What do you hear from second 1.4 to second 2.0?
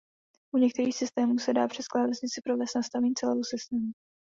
dá přes